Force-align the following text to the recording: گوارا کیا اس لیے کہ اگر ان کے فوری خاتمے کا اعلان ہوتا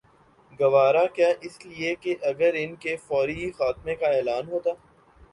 گوارا 0.59 1.05
کیا 1.15 1.27
اس 1.41 1.55
لیے 1.65 1.93
کہ 2.03 2.15
اگر 2.31 2.53
ان 2.61 2.73
کے 2.83 2.95
فوری 3.05 3.51
خاتمے 3.57 3.95
کا 3.95 4.07
اعلان 4.15 4.49
ہوتا 4.51 4.71